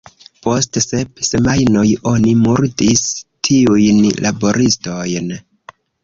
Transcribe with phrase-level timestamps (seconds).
[0.45, 3.03] Post sep semajnoj oni murdis
[3.49, 5.29] tiujn laboristojn.